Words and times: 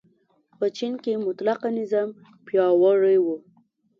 په 0.57 0.65
چین 0.77 0.93
کې 1.03 1.21
مطلقه 1.25 1.69
نظام 1.79 2.09
پیاوړی 2.45 3.17
و. 3.21 3.27